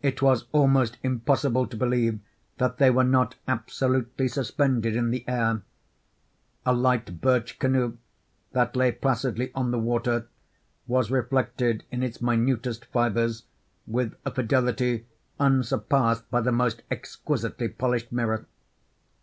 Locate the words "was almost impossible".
0.22-1.66